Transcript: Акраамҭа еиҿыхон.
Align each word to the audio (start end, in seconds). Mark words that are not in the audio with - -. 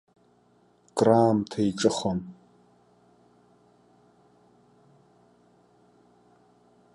Акраамҭа 0.89 1.59
еиҿыхон. 1.63 2.19